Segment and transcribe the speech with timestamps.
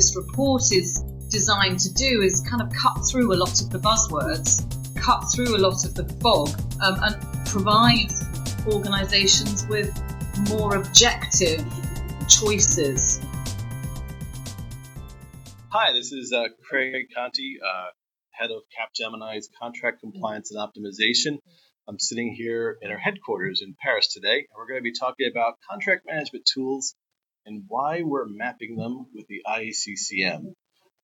[0.00, 3.78] this report is designed to do is kind of cut through a lot of the
[3.78, 4.64] buzzwords,
[4.96, 6.48] cut through a lot of the fog,
[6.80, 8.10] um, and provide
[8.66, 9.92] organisations with
[10.48, 11.62] more objective
[12.30, 13.20] choices.
[15.68, 17.88] Hi, this is uh, Craig Conti, uh,
[18.30, 21.40] head of Capgemini's contract compliance and optimization.
[21.86, 25.28] I'm sitting here in our headquarters in Paris today, and we're going to be talking
[25.30, 26.94] about contract management tools
[27.46, 30.54] and why we're mapping them with the IACCM.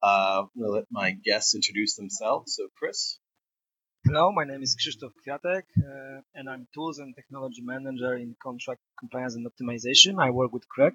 [0.02, 2.54] Uh, I'm going to let my guests introduce themselves.
[2.56, 3.18] So, Chris.
[4.04, 8.80] Hello, my name is Krzysztof Kwiatek, uh, and I'm Tools and Technology Manager in Contract
[9.00, 10.22] Compliance and Optimization.
[10.22, 10.92] I work with Craig,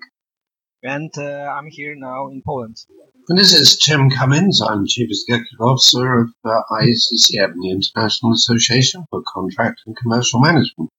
[0.81, 2.77] and uh, I'm here now in Poland.
[3.27, 4.61] And this is Tim Cummins.
[4.61, 10.89] I'm Chief Executive Officer of uh, IACCM, the International Association for Contract and Commercial Management.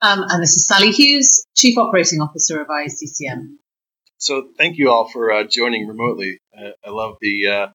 [0.00, 3.58] Um, and this is Sally Hughes, Chief Operating Officer of IACCM.
[4.20, 6.40] So thank you all for uh, joining remotely.
[6.56, 7.66] Uh, I love the, uh,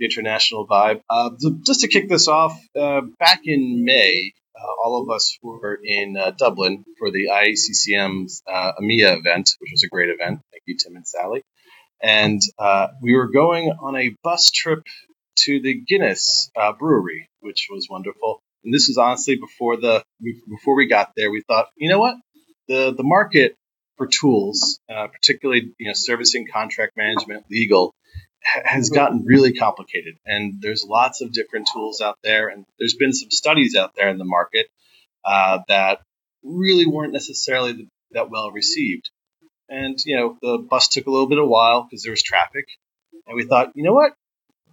[0.00, 1.00] the international vibe.
[1.08, 1.30] Uh,
[1.64, 6.18] just to kick this off, uh, back in May, uh, all of us were in
[6.36, 10.40] Dublin for the IACCM's EMEA event, which was a great event.
[10.50, 11.42] Thank you, Tim and Sally.
[12.02, 12.40] And
[13.00, 14.84] we were going on a bus trip
[15.44, 18.40] to the Guinness brewery, which was wonderful.
[18.64, 20.04] And this was honestly before the
[20.48, 21.30] before we got there.
[21.30, 22.16] We thought, you know what,
[22.66, 23.56] the the market
[23.96, 27.94] for tools, uh, particularly you know servicing, contract management, legal,
[28.44, 30.16] ha- has gotten really complicated.
[30.26, 34.08] And there's lots of different tools out there, and there's been some studies out there
[34.08, 34.66] in the market
[35.24, 36.00] uh, that
[36.42, 39.10] really weren't necessarily the, that well received.
[39.68, 42.66] And you know the bus took a little bit of while because there was traffic,
[43.26, 44.12] and we thought, you know what,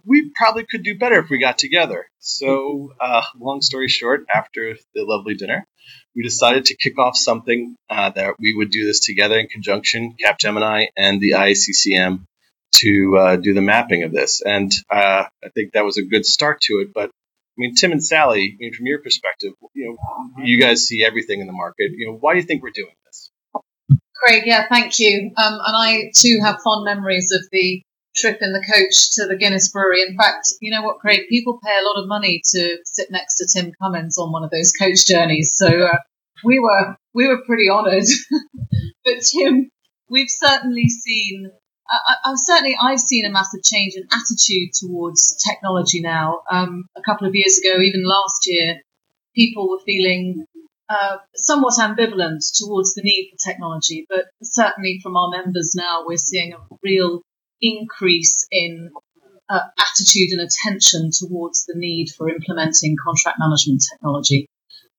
[0.04, 2.06] we probably could do better if we got together.
[2.18, 5.66] So, uh, long story short, after the lovely dinner,
[6.14, 10.16] we decided to kick off something uh, that we would do this together in conjunction,
[10.22, 12.24] Capgemini and the IACCM,
[12.72, 14.42] to uh, do the mapping of this.
[14.44, 16.92] And uh, I think that was a good start to it.
[16.94, 19.96] But I mean, Tim and Sally, I mean, from your perspective, you
[20.36, 21.90] know, you guys see everything in the market.
[21.92, 23.30] You know, why do you think we're doing this?
[24.14, 25.32] Craig, yeah, thank you.
[25.36, 27.82] Um, and I too have fond memories of the
[28.16, 30.02] trip in the coach to the Guinness Brewery.
[30.02, 31.22] In fact, you know what, Craig?
[31.28, 34.50] People pay a lot of money to sit next to Tim Cummins on one of
[34.50, 35.52] those coach journeys.
[35.54, 35.98] So uh,
[36.44, 38.04] we were we were pretty honoured.
[39.04, 39.70] but Tim,
[40.08, 41.50] we've certainly seen.
[41.92, 46.42] I, I, certainly, I've seen a massive change in attitude towards technology now.
[46.48, 48.76] Um, a couple of years ago, even last year,
[49.34, 50.46] people were feeling
[50.88, 56.16] uh, somewhat ambivalent towards the need for technology, but certainly from our members now, we're
[56.16, 57.22] seeing a real
[57.60, 58.90] increase in
[59.48, 64.46] uh, attitude and attention towards the need for implementing contract management technology?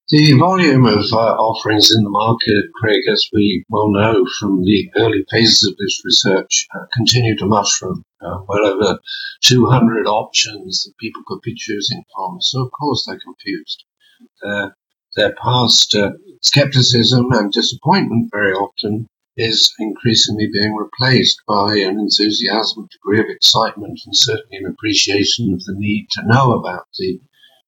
[0.10, 4.92] The volume of uh, offerings in the market, Craig, as we well know from the
[4.98, 8.04] early phases of this research, uh, continue to mushroom.
[8.20, 9.00] Uh, well over
[9.42, 12.42] 200 options that people could be choosing from.
[12.42, 13.86] So, of course, they're confused.
[15.16, 16.12] their past uh,
[16.42, 23.30] skepticism and disappointment very often is increasingly being replaced by an enthusiasm, a degree of
[23.30, 27.19] excitement, and certainly an appreciation of the need to know about the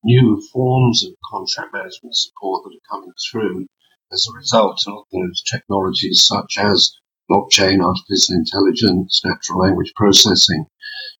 [0.03, 3.65] new forms of contract management support that are coming through
[4.11, 6.93] as a result of those technologies such as
[7.31, 10.65] blockchain, artificial intelligence, natural language processing.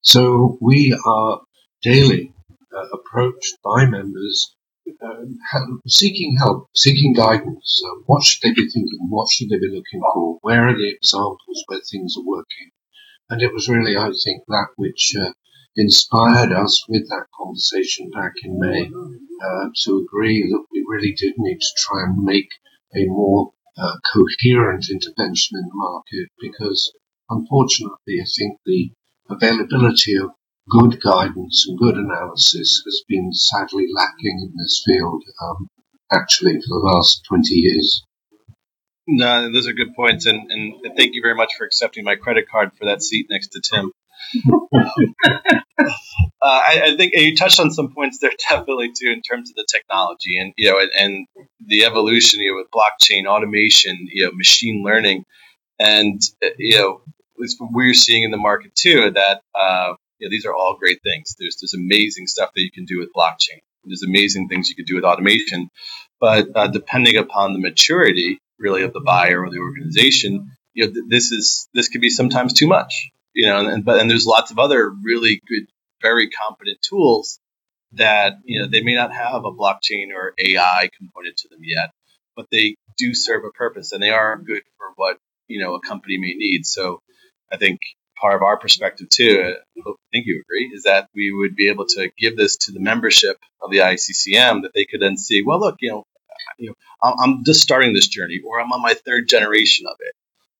[0.02, 1.40] So we are
[1.82, 2.32] daily
[2.74, 4.54] uh, approached by members
[5.86, 7.82] seeking help, seeking guidance.
[7.84, 9.06] Uh, what should they be thinking?
[9.08, 10.38] What should they be looking for?
[10.42, 12.70] Where are the examples where things are working?
[13.30, 15.32] And it was really, I think, that which uh,
[15.76, 21.34] inspired us with that conversation back in May uh, to agree that we really did
[21.38, 22.50] need to try and make
[22.94, 26.92] a more uh, coherent intervention in the market because,
[27.28, 28.92] unfortunately, I think the
[29.28, 30.30] availability of
[30.68, 35.68] good guidance and good analysis has been sadly lacking in this field, um,
[36.12, 38.04] actually, for the last 20 years.
[39.06, 42.48] No, those are good points, and, and thank you very much for accepting my credit
[42.50, 43.92] card for that seat next to Tim.
[45.78, 45.82] uh,
[46.42, 49.66] I, I, think you touched on some points there definitely too in terms of the
[49.70, 51.26] technology and you know and, and
[51.66, 55.24] the evolution you know with blockchain automation you know machine learning
[55.78, 59.94] and uh, you know at least what we're seeing in the market too that uh,
[60.20, 61.34] know, these are all great things.
[61.38, 63.60] There's there's amazing stuff that you can do with blockchain.
[63.84, 65.70] There's amazing things you can do with automation,
[66.20, 70.92] but uh, depending upon the maturity, really, of the buyer or the organization, you know,
[70.92, 73.10] th- this is this could be sometimes too much.
[73.34, 75.66] You know, and but and there's lots of other really good,
[76.02, 77.40] very competent tools
[77.92, 81.90] that you know they may not have a blockchain or AI component to them yet,
[82.36, 85.18] but they do serve a purpose and they are good for what
[85.48, 86.66] you know a company may need.
[86.66, 87.00] So
[87.52, 87.80] I think
[88.20, 91.86] part of our perspective too, I think you agree, is that we would be able
[91.86, 95.60] to give this to the membership of the ICCM that they could then see, well,
[95.60, 96.04] look, you know,
[96.58, 100.14] you know, I'm just starting this journey, or I'm on my third generation of it,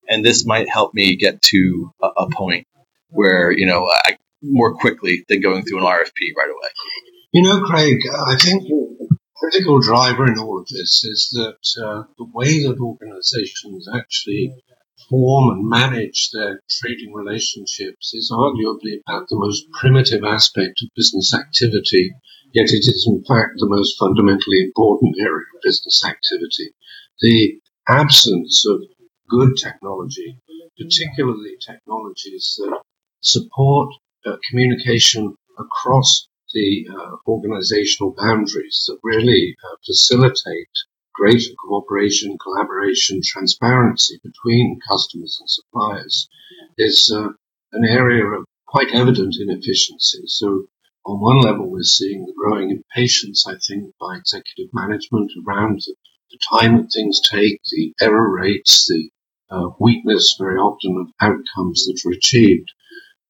[0.09, 2.67] and this might help me get to a, a point
[3.09, 6.69] where you know I more quickly than going through an RFP right away.
[7.31, 12.03] You know, Craig, I think the critical driver in all of this is that uh,
[12.17, 14.53] the way that organizations actually
[15.09, 21.33] form and manage their trading relationships is arguably about the most primitive aspect of business
[21.33, 22.11] activity,
[22.53, 26.73] yet it is in fact the most fundamentally important area of business activity.
[27.21, 28.81] The absence of
[29.29, 30.37] good technology,
[30.77, 32.81] particularly technologies that
[33.21, 33.89] support
[34.25, 40.69] uh, communication across the uh, organizational boundaries that really uh, facilitate
[41.17, 46.27] greater cooperation, collaboration, transparency between customers and suppliers
[46.77, 47.29] is uh,
[47.71, 50.23] an area of quite evident inefficiency.
[50.27, 50.65] So
[51.05, 55.95] on one level, we're seeing the growing impatience, I think, by executive management around the,
[56.31, 59.09] the time that things take, the error rates, the
[59.49, 62.71] uh, weakness very often of outcomes that are achieved.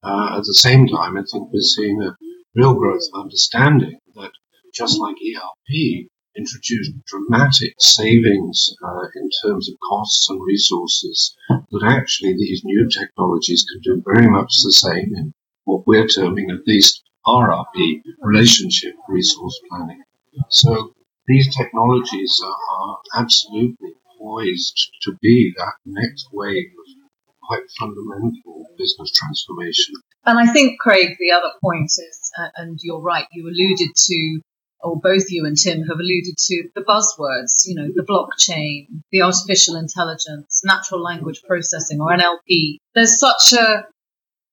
[0.02, 2.16] Uh, at the same time, I think we're seeing a
[2.56, 4.32] real growth of understanding that
[4.74, 12.34] just like ERP, introduced dramatic savings uh, in terms of costs and resources, that actually
[12.34, 15.34] these new technologies can do very much the same in
[15.66, 20.04] what we're terming at least RRP, relationship resource planning.
[20.50, 20.94] So
[21.28, 27.06] these technologies are, are absolutely poised to be that next wave of
[27.48, 29.96] quite fundamental business transformation.
[30.26, 34.42] And I think, Craig, the other point is, uh, and you're right, you alluded to
[34.82, 39.22] or both you and Tim have alluded to the buzzwords, you know, the blockchain, the
[39.22, 42.78] artificial intelligence, natural language processing or NLP.
[42.94, 43.86] There's such a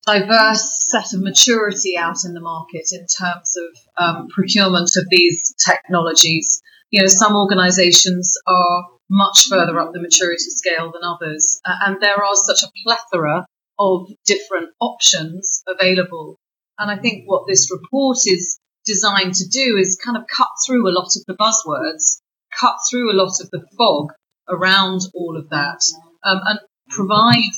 [0.07, 5.55] diverse set of maturity out in the market in terms of um, procurement of these
[5.65, 6.63] technologies.
[6.91, 12.01] You know, some organizations are much further up the maturity scale than others, uh, and
[12.01, 13.47] there are such a plethora
[13.79, 16.39] of different options available.
[16.79, 20.89] And I think what this report is designed to do is kind of cut through
[20.89, 22.21] a lot of the buzzwords,
[22.59, 24.13] cut through a lot of the fog
[24.49, 25.81] around all of that,
[26.25, 27.53] um, and provide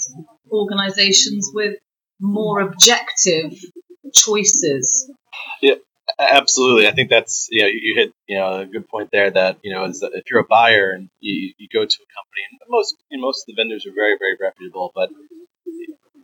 [0.50, 1.76] organizations with
[2.20, 3.52] more objective
[4.12, 5.10] choices.
[5.60, 5.74] Yeah,
[6.18, 6.86] absolutely.
[6.86, 9.30] I think that's you know you hit you know a good point there.
[9.30, 12.08] That you know is that if you're a buyer and you, you go to a
[12.14, 15.10] company, and most you know, most of the vendors are very very reputable, but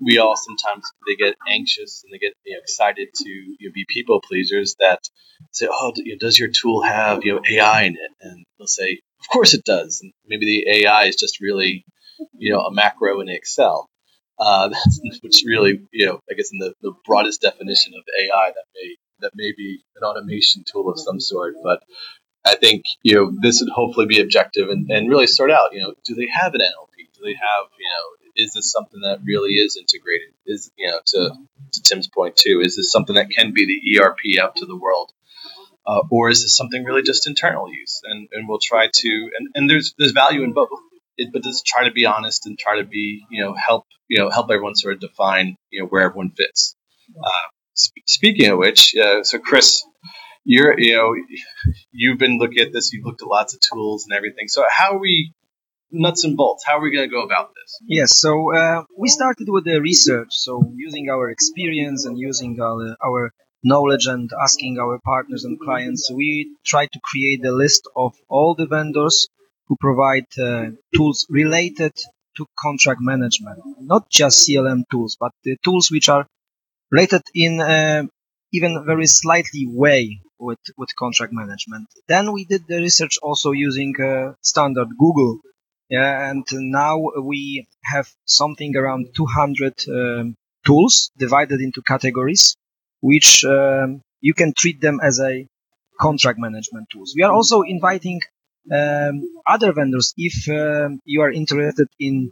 [0.00, 3.72] we all sometimes they get anxious and they get you know, excited to you know,
[3.74, 5.00] be people pleasers that
[5.52, 8.66] say, "Oh, you know, does your tool have you know AI in it?" And they'll
[8.66, 11.84] say, "Of course it does." And maybe the AI is just really
[12.34, 13.88] you know a macro in Excel.
[14.38, 14.70] Uh,
[15.20, 18.96] which really you know I guess in the, the broadest definition of AI that may
[19.20, 21.82] that may be an automation tool of some sort, but
[22.44, 25.82] I think you know this would hopefully be objective and, and really sort out you
[25.82, 27.12] know do they have an NLP?
[27.12, 30.34] Do they have you know is this something that really is integrated?
[30.46, 31.30] Is you know to
[31.72, 34.76] to Tim's point too, is this something that can be the ERP out to the
[34.76, 35.12] world?
[35.86, 38.00] Uh, or is this something really just internal use?
[38.04, 40.68] And and we'll try to and, and there's there's value in both.
[41.16, 44.18] It, but just try to be honest and try to be you know help you
[44.18, 46.76] know help everyone sort of define you know where everyone fits.
[47.22, 49.84] Uh, sp- speaking of which, uh, so Chris,
[50.44, 51.14] you're you know
[51.92, 52.92] you've been looking at this.
[52.92, 54.48] You've looked at lots of tools and everything.
[54.48, 55.34] So how are we
[55.92, 56.64] nuts and bolts.
[56.66, 57.78] How are we going to go about this?
[57.86, 60.28] Yes, so uh, we started with the research.
[60.30, 63.32] So using our experience and using our, our
[63.62, 68.54] knowledge and asking our partners and clients, we try to create a list of all
[68.54, 69.28] the vendors
[69.66, 71.92] who provide uh, tools related
[72.36, 76.26] to contract management, not just CLM tools, but the tools which are
[76.90, 78.04] related in uh,
[78.52, 81.88] even very slightly way with, with contract management.
[82.08, 85.40] Then we did the research also using uh, standard Google
[85.90, 92.56] yeah, and now we have something around 200 um, tools divided into categories,
[93.00, 95.46] which um, you can treat them as a
[96.00, 97.14] contract management tools.
[97.16, 98.20] We are also inviting
[98.72, 102.30] um, other vendors if um, you are interested in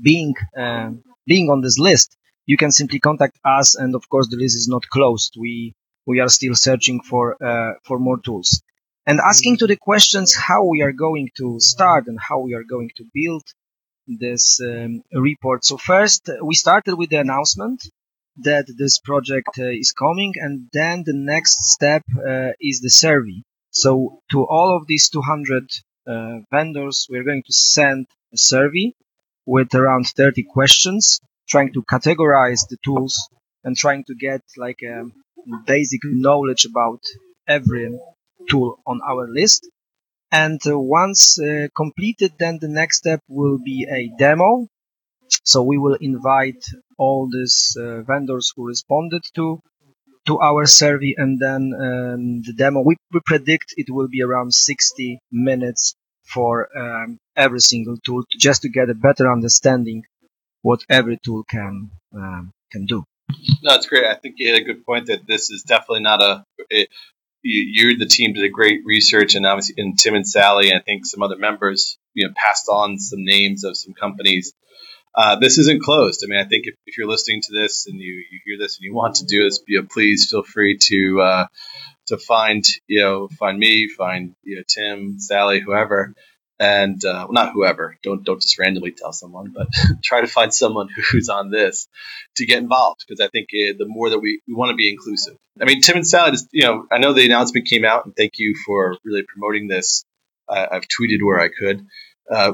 [0.00, 2.16] being um, being on this list.
[2.46, 5.36] You can simply contact us, and of course, the list is not closed.
[5.38, 5.74] We
[6.06, 8.62] we are still searching for uh, for more tools
[9.06, 12.64] and asking to the questions how we are going to start and how we are
[12.64, 13.42] going to build
[14.06, 15.64] this um, report.
[15.64, 17.82] So first, we started with the announcement
[18.38, 23.42] that this project uh, is coming, and then the next step uh, is the survey.
[23.70, 25.70] So to all of these 200
[26.06, 28.92] uh, vendors, we're going to send a survey
[29.46, 33.28] with around 30 questions trying to categorize the tools
[33.64, 35.04] and trying to get like a
[35.66, 37.00] basic knowledge about
[37.48, 37.98] every
[38.48, 39.68] tool on our list.
[40.30, 44.66] And uh, once uh, completed, then the next step will be a demo.
[45.44, 46.64] So we will invite
[46.98, 49.60] all these uh, vendors who responded to
[50.26, 52.80] to our survey, and then um, the demo.
[52.80, 58.38] We, we predict it will be around 60 minutes for um, every single tool, to,
[58.38, 60.04] just to get a better understanding
[60.62, 63.04] what every tool can um, can do.
[63.62, 64.04] No, it's great.
[64.04, 66.44] I think you had a good point that this is definitely not a.
[66.70, 66.88] It,
[67.42, 70.82] you, the team, did a great research, and obviously, and Tim and Sally, and I
[70.82, 74.54] think some other members, you know, passed on some names of some companies.
[75.14, 76.22] Uh, this isn't closed.
[76.24, 78.78] I mean, I think if, if, you're listening to this and you, you hear this
[78.78, 81.46] and you want to do this, you know, please feel free to uh,
[82.06, 86.14] to find you know find me, find you know Tim, Sally, whoever,
[86.62, 87.98] and uh, not whoever.
[88.04, 89.66] Don't don't just randomly tell someone, but
[90.04, 91.88] try to find someone who's on this
[92.36, 94.88] to get involved because I think uh, the more that we, we want to be
[94.88, 95.36] inclusive.
[95.60, 98.14] I mean, Tim and Sally, just, you know, I know the announcement came out, and
[98.16, 100.04] thank you for really promoting this.
[100.48, 101.86] I've tweeted where I could.
[102.30, 102.52] Uh,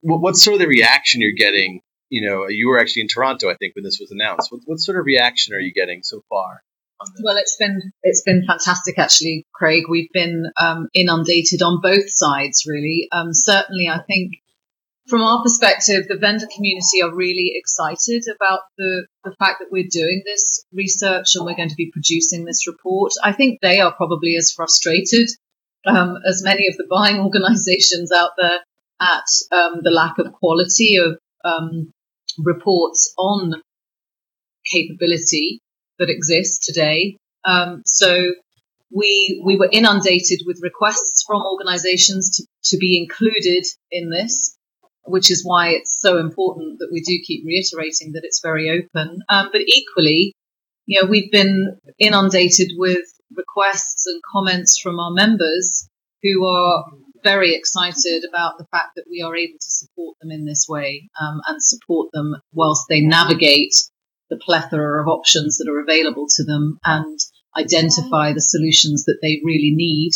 [0.00, 1.80] what, what's sort of the reaction you're getting?
[2.08, 4.52] You know, you were actually in Toronto, I think, when this was announced.
[4.52, 6.62] What, what sort of reaction are you getting so far?
[7.22, 9.84] Well, it's been it's been fantastic actually, Craig.
[9.88, 13.08] We've been um, inundated on both sides, really.
[13.12, 14.32] Um, certainly, I think
[15.08, 19.88] from our perspective, the vendor community are really excited about the the fact that we're
[19.90, 23.12] doing this research and we're going to be producing this report.
[23.22, 25.28] I think they are probably as frustrated
[25.86, 28.60] um, as many of the buying organisations out there
[29.00, 31.90] at um, the lack of quality of um,
[32.38, 33.54] reports on
[34.64, 35.60] capability
[36.02, 37.16] that exist today.
[37.44, 38.32] Um, so
[38.90, 44.56] we we were inundated with requests from organisations to, to be included in this,
[45.04, 49.20] which is why it's so important that we do keep reiterating that it's very open.
[49.28, 50.34] Um, but equally,
[50.86, 55.88] you know, we've been inundated with requests and comments from our members
[56.22, 56.84] who are
[57.22, 61.08] very excited about the fact that we are able to support them in this way
[61.20, 63.74] um, and support them whilst they navigate
[64.32, 67.18] the plethora of options that are available to them and
[67.54, 70.12] identify the solutions that they really need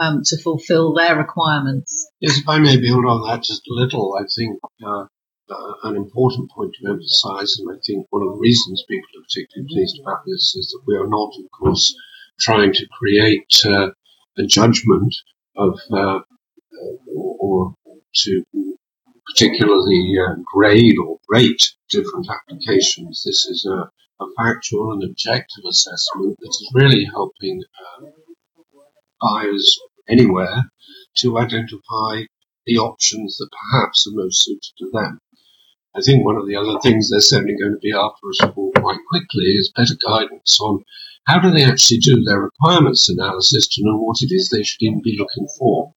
[0.00, 2.08] um, to fulfill their requirements.
[2.20, 5.04] Yes, if I may build on that just a little, I think uh,
[5.50, 9.28] uh, an important point to emphasize, and I think one of the reasons people are
[9.28, 11.94] particularly pleased about this is that we are not, of course,
[12.40, 13.90] trying to create uh,
[14.38, 15.14] a judgment
[15.56, 16.20] of uh,
[17.14, 17.74] or, or
[18.14, 18.44] to
[19.32, 23.22] particularly uh, grade or rate different applications.
[23.24, 23.90] This is a,
[24.22, 28.06] a, factual and objective assessment that is really helping uh,
[29.20, 30.70] buyers anywhere
[31.18, 32.22] to identify
[32.66, 35.18] the options that perhaps are most suited to them.
[35.96, 38.70] I think one of the other things they're certainly going to be after us for
[38.76, 40.84] quite quickly is better guidance on
[41.26, 44.82] how do they actually do their requirements analysis to know what it is they should
[44.82, 45.92] even be looking for.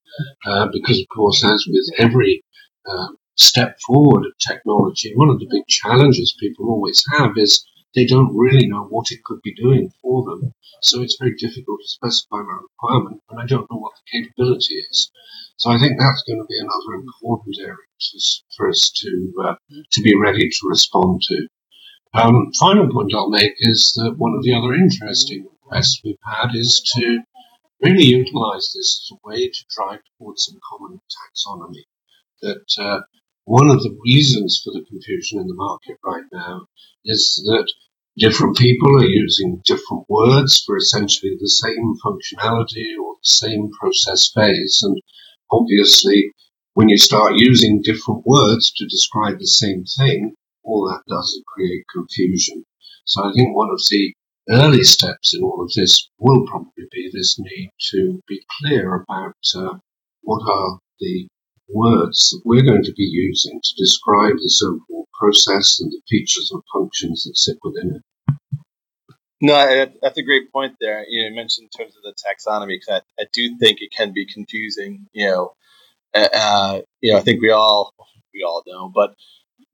[0.45, 2.43] Uh, because, of course, as with every
[2.87, 8.05] uh, step forward of technology, one of the big challenges people always have is they
[8.05, 10.53] don't really know what it could be doing for them.
[10.81, 14.75] So it's very difficult to specify my requirement when I don't know what the capability
[14.75, 15.11] is.
[15.57, 18.19] So I think that's going to be another important area to,
[18.57, 19.55] for us to uh,
[19.91, 21.47] to be ready to respond to.
[22.15, 26.49] Um, final point I'll make is that one of the other interesting requests we've had
[26.53, 27.21] is to
[27.81, 31.85] really utilize this as a way to drive towards some common taxonomy.
[32.41, 33.01] That uh,
[33.45, 36.65] one of the reasons for the confusion in the market right now
[37.05, 37.71] is that
[38.17, 44.31] different people are using different words for essentially the same functionality or the same process
[44.33, 44.81] phase.
[44.83, 45.01] And
[45.51, 46.31] obviously,
[46.73, 51.43] when you start using different words to describe the same thing, all that does is
[51.47, 52.63] create confusion.
[53.05, 54.13] So I think one of the
[54.49, 59.35] early steps in all of this will probably be this need to be clear about
[59.55, 59.77] uh,
[60.21, 61.27] what are the
[61.73, 66.51] words that we're going to be using to describe this overall process and the features
[66.51, 68.01] and functions that sit within it.
[69.41, 71.03] No, that's a great point there.
[71.07, 73.91] You, know, you mentioned in terms of the taxonomy, because I, I, do think it
[73.91, 75.07] can be confusing.
[75.11, 75.53] You know,
[76.13, 77.93] uh, uh, you know, I think we all
[78.33, 79.15] we all know, but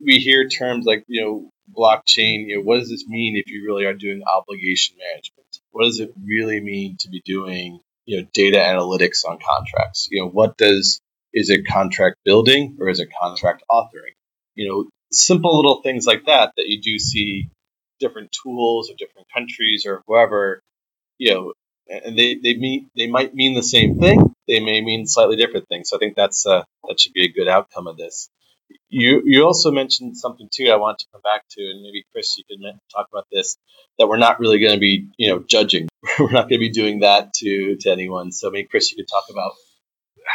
[0.03, 2.47] we hear terms like you know blockchain.
[2.47, 5.59] You know, what does this mean if you really are doing obligation management?
[5.69, 10.07] What does it really mean to be doing you know data analytics on contracts?
[10.09, 10.99] You know, what does
[11.33, 14.15] is it contract building or is it contract authoring?
[14.55, 17.49] You know, simple little things like that that you do see
[17.99, 20.61] different tools or different countries or whoever,
[21.17, 21.53] you know,
[21.87, 24.33] and they, they mean they might mean the same thing.
[24.47, 25.89] They may mean slightly different things.
[25.89, 28.29] So I think that's uh, that should be a good outcome of this.
[28.89, 30.69] You you also mentioned something too.
[30.71, 32.59] I want to come back to, and maybe Chris, you could
[32.93, 33.57] talk about this.
[33.97, 35.89] That we're not really going to be, you know, judging.
[36.19, 38.31] we're not going to be doing that to to anyone.
[38.31, 39.53] So maybe Chris, you could talk about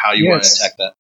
[0.02, 0.30] how you yes.
[0.30, 0.94] want to attack that.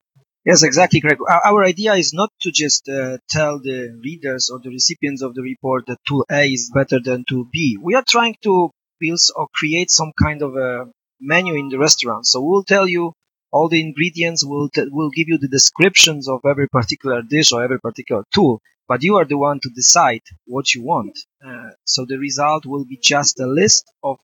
[0.44, 1.18] Yes, exactly, Greg.
[1.44, 5.40] Our idea is not to just uh, tell the readers or the recipients of the
[5.42, 7.78] report that tool A is better than tool B.
[7.80, 8.70] We are trying to
[9.00, 12.26] build or create some kind of a menu in the restaurant.
[12.26, 13.14] So we'll tell you
[13.52, 17.62] all the ingredients, we'll, t- we'll give you the descriptions of every particular dish or
[17.62, 21.16] every particular tool, but you are the one to decide what you want.
[21.46, 24.18] Uh, so the result will be just a list of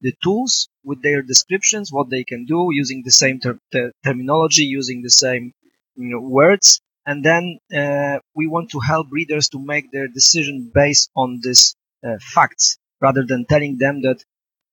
[0.00, 4.64] the tools with their descriptions, what they can do using the same ter- ter- terminology,
[4.64, 5.52] using the same
[5.96, 6.80] you know, words.
[7.06, 11.74] And then uh, we want to help readers to make their decision based on these
[12.06, 14.22] uh, facts rather than telling them that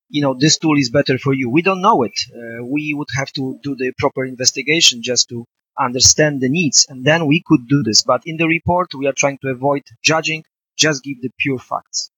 [0.10, 1.50] you know this tool is better for you.
[1.50, 2.18] We don't know it.
[2.36, 5.46] Uh, we would have to do the proper investigation just to
[5.80, 8.04] understand the needs, and then we could do this.
[8.04, 10.44] But in the report, we are trying to avoid judging.
[10.78, 12.10] Just give the pure facts.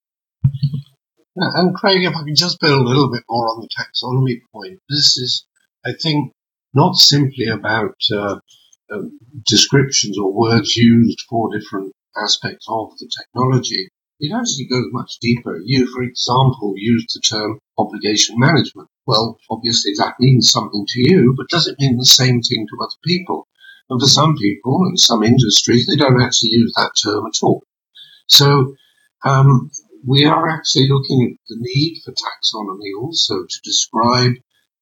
[1.36, 4.80] And Craig, if I can just build a little bit more on the taxonomy point,
[4.88, 5.46] this is,
[5.86, 6.32] I think,
[6.74, 8.40] not simply about uh,
[8.90, 9.02] uh,
[9.46, 13.88] descriptions or words used for different aspects of the technology.
[14.18, 15.60] It actually goes much deeper.
[15.64, 18.88] You, for example, used the term obligation management.
[19.06, 22.82] Well, obviously that means something to you, but does it mean the same thing to
[22.82, 23.46] other people?
[23.88, 27.62] And for some people and some industries, they don't actually use that term at all.
[28.26, 28.74] So
[29.24, 29.70] um,
[30.06, 34.32] we are actually looking at the need for taxonomy also to describe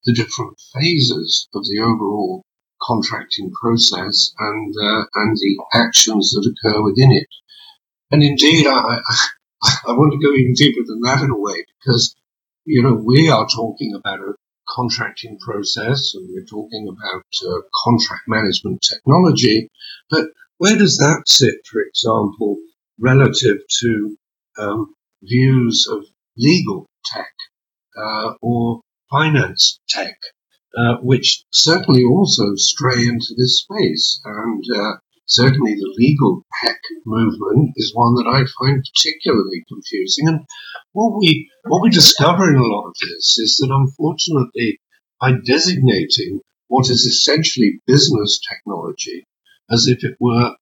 [0.05, 2.43] the different phases of the overall
[2.81, 7.27] contracting process and uh, and the actions that occur within it.
[8.11, 8.99] And indeed, I,
[9.63, 12.15] I, want to go even deeper than that in a way because
[12.65, 14.33] you know we are talking about a
[14.69, 19.69] contracting process and we're talking about uh, contract management technology,
[20.09, 20.25] but
[20.57, 22.57] where does that sit, for example,
[22.99, 24.17] relative to
[24.57, 26.05] um, views of
[26.37, 27.33] legal tech
[27.97, 30.17] uh, or finance tech?
[30.77, 34.21] uh, which certainly also stray into this space.
[34.23, 40.27] And uh, certainly the legal tech movement is one that I find particularly confusing.
[40.27, 40.41] And
[40.93, 44.79] what we what we discover in a lot of this is that unfortunately,
[45.19, 49.25] by designating what is essentially business technology
[49.71, 50.55] as if it were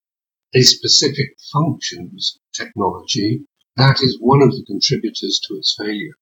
[0.55, 3.41] a specific functions technology,
[3.77, 6.15] that is one of the contributors to its failure.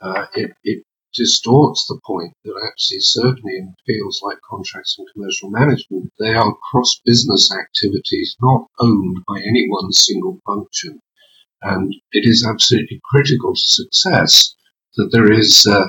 [0.00, 5.48] Uh, it, it, distorts the point that actually, certainly in fields like contracts and commercial
[5.48, 11.00] management, they are cross business activities not owned by any one single function.
[11.62, 14.54] And it is absolutely critical to success
[14.96, 15.88] that there is uh,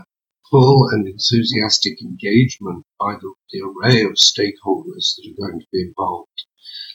[0.50, 5.82] full and enthusiastic engagement by the, the array of stakeholders that are going to be
[5.82, 6.46] involved.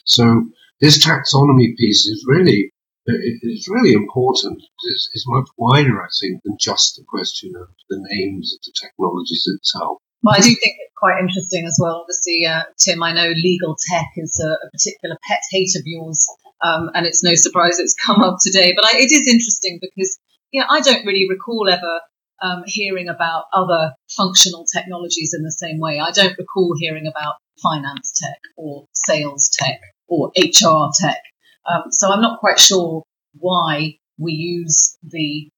[0.05, 0.49] So
[0.81, 2.73] this taxonomy piece is really
[3.05, 4.61] it's really important.
[4.85, 8.73] It's, it's, much wider, I think, than just the question of the names of the
[8.79, 9.97] technologies itself.
[10.21, 12.01] Well, I do think it's quite interesting as well.
[12.01, 16.25] Obviously, uh, Tim, I know legal tech is a, a particular pet hate of yours,
[16.63, 18.73] um, and it's no surprise it's come up today.
[18.73, 20.17] But I, it is interesting because
[20.51, 21.99] you know I don't really recall ever
[22.41, 25.99] um, hearing about other functional technologies in the same way.
[25.99, 31.21] I don't recall hearing about finance tech or sales tech or HR tech.
[31.69, 33.03] Um, so I'm not quite sure
[33.39, 35.49] why we use the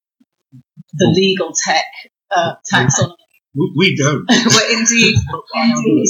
[0.93, 1.85] the legal tech
[2.35, 3.15] uh, taxonomy.
[3.77, 4.25] We don't.
[4.29, 5.15] well, indeed,
[5.55, 6.09] indeed.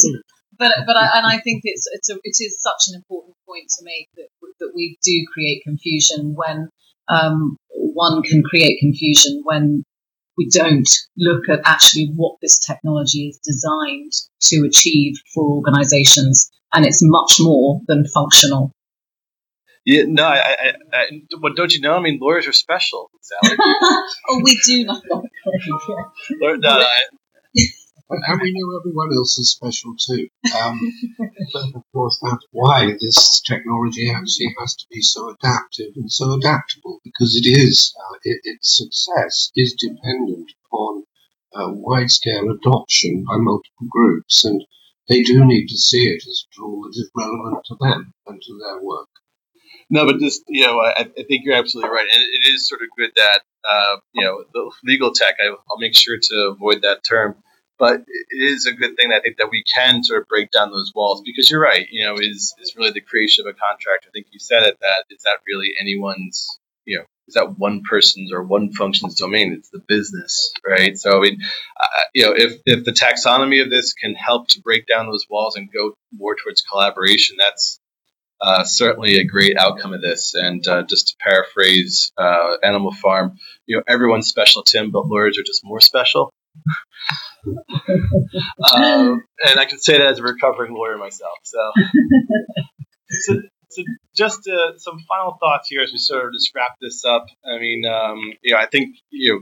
[0.57, 3.67] But but I, and I think it's it's a, it is such an important point
[3.77, 4.29] to make that
[4.59, 6.69] that we do create confusion when
[7.07, 9.83] um, one can create confusion when
[10.37, 16.49] we don't look at actually what this technology is designed to achieve for organizations.
[16.73, 18.71] And it's much more than functional.
[19.85, 21.95] Yeah, no, I, I, I, but don't you know?
[21.95, 23.55] I mean, lawyers are special, Sally.
[24.29, 25.29] oh, we do know that.
[26.39, 26.85] no, no,
[28.09, 30.27] and we know everyone else is special too.
[30.57, 30.79] Um,
[31.53, 36.33] but of course, that's why this technology actually has to be so adaptive and so
[36.33, 37.93] adaptable because it is.
[37.99, 41.03] Uh, it, its success is dependent upon
[41.53, 44.63] uh, wide scale adoption by multiple groups, and
[45.09, 48.41] they do need to see it as a tool that is relevant to them and
[48.41, 49.09] to their work.
[49.89, 52.81] No, but just you know, I, I think you're absolutely right, and it is sort
[52.81, 55.35] of good that uh, you know the legal tech.
[55.43, 57.35] I, will make sure to avoid that term,
[57.77, 60.71] but it is a good thing I think that we can sort of break down
[60.71, 61.85] those walls because you're right.
[61.89, 64.05] You know, is is really the creation of a contract.
[64.07, 66.47] I think you said it that is that really anyone's
[66.85, 69.53] you know is that one person's or one function's domain?
[69.53, 70.97] It's the business, right?
[70.97, 71.39] So I mean,
[71.79, 75.25] uh, you know, if if the taxonomy of this can help to break down those
[75.29, 77.79] walls and go more towards collaboration, that's
[78.41, 80.33] uh, certainly a great outcome of this.
[80.35, 85.37] And uh, just to paraphrase uh, Animal Farm, you know, everyone's special, Tim, but lawyers
[85.37, 86.31] are just more special.
[88.73, 91.37] um, and I can say that as a recovering lawyer myself.
[91.43, 91.59] So,
[93.09, 93.83] so, so
[94.15, 97.27] just uh, some final thoughts here as we sort of just wrap this up.
[97.45, 99.39] I mean, um, you know, I think you know.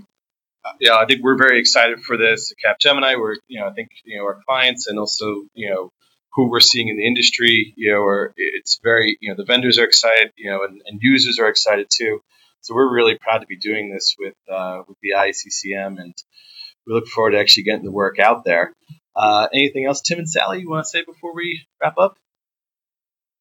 [0.80, 2.54] Yeah, I think we're very excited for this.
[2.66, 5.92] Capgemini, we're, you know, I think, you know, our clients and also, you know,
[6.34, 9.78] who we're seeing in the industry, you know, or it's very, you know, the vendors
[9.78, 12.22] are excited, you know, and, and users are excited too.
[12.62, 16.16] So we're really proud to be doing this with uh, with the ICCM, and
[16.88, 18.74] we look forward to actually getting the work out there.
[19.16, 22.18] Uh, anything else, Tim and Sally, you want to say before we wrap up?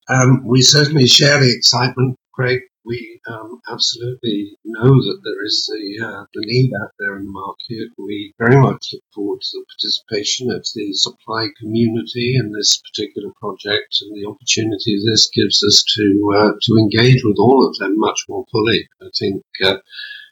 [0.08, 6.04] Um, we certainly share the excitement, Craig we um, absolutely know that there is the,
[6.04, 7.90] uh, the need out there in the market.
[7.96, 13.30] We very much look forward to the participation of the supply community in this particular
[13.40, 17.98] project and the opportunity this gives us to uh, to engage with all of them
[17.98, 18.88] much more fully.
[19.00, 19.78] I think uh,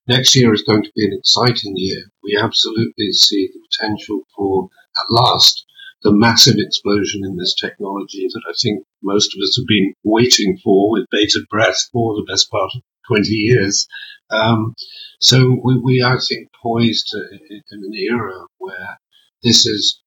[0.08, 2.02] next year is going to be an exciting year.
[2.24, 5.64] We absolutely see the potential for, at last,
[6.02, 10.58] the massive explosion in this technology that I think most of us have been waiting
[10.62, 13.86] for with bated breath for the best part of 20 years.
[14.30, 14.74] Um,
[15.20, 18.98] so we, we are, I think, poised in, an era where
[19.42, 20.00] this is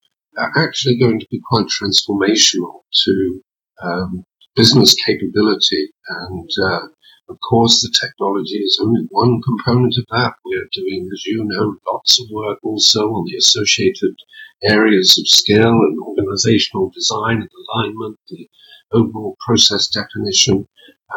[0.57, 3.41] actually going to be quite transformational to
[3.81, 4.23] um,
[4.55, 5.91] business capability.
[6.07, 6.87] And uh,
[7.29, 10.35] of course, the technology is only one component of that.
[10.43, 14.15] We are doing, as you know, lots of work also on the associated
[14.63, 18.49] areas of skill and organizational design and alignment, the
[18.91, 20.67] overall process definition.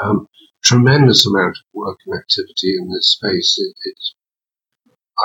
[0.02, 0.28] Um,
[0.64, 3.58] tremendous amount of work and activity in this space.
[3.58, 4.14] It, it's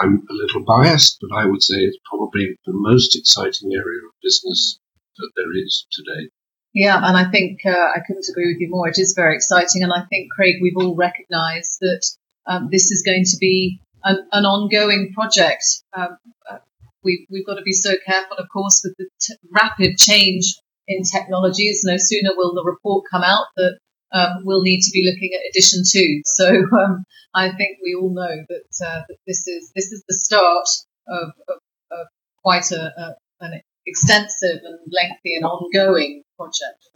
[0.01, 4.13] I'm a little biased, but I would say it's probably the most exciting area of
[4.23, 4.79] business
[5.17, 6.29] that there is today.
[6.73, 8.87] Yeah, and I think uh, I couldn't agree with you more.
[8.87, 12.03] It is very exciting, and I think Craig, we've all recognised that
[12.47, 15.63] um, this is going to be an, an ongoing project.
[15.93, 16.17] Um,
[16.49, 16.57] uh,
[17.03, 20.55] we, we've got to be so careful, of course, with the t- rapid change
[20.87, 21.81] in technologies.
[21.83, 23.77] No sooner will the report come out that
[24.13, 26.21] um, we'll need to be looking at edition two.
[26.35, 27.03] So um,
[27.33, 30.67] I think we all know that, uh, that, this is this is the start
[31.07, 31.57] of, of,
[31.91, 32.07] of
[32.43, 36.89] quite a, a, an extensive and lengthy and ongoing project.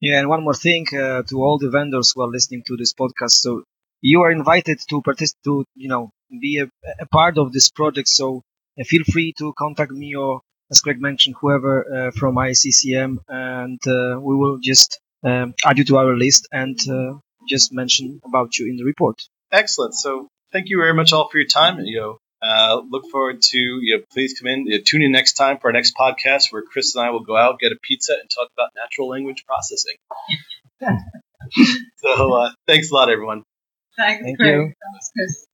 [0.00, 2.92] Yeah, and one more thing uh, to all the vendors who are listening to this
[2.92, 3.34] podcast.
[3.44, 3.62] So
[4.00, 6.66] you are invited to participate, to you know, be a,
[7.00, 8.08] a part of this project.
[8.08, 8.42] So
[8.80, 11.74] uh, feel free to contact me or, as Craig mentioned, whoever
[12.08, 16.78] uh, from ICCM, and uh, we will just um, add you to our list and
[16.88, 19.22] uh, just mention about you in the report.
[19.52, 19.94] Excellent.
[19.94, 21.80] So thank you very much all for your time.
[21.80, 25.12] You know, uh, look forward to you know, please come in, you know, tune in
[25.12, 27.76] next time for our next podcast where Chris and I will go out, get a
[27.82, 29.96] pizza, and talk about natural language processing.
[31.96, 33.44] so uh, thanks a lot, everyone.
[33.96, 34.54] Thanks, Thank Craig.
[34.54, 34.60] you.
[34.64, 35.46] Thanks, Chris.